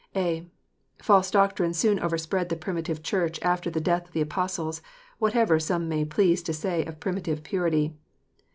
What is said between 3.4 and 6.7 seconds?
after the death of the Apostles, whatever some may please to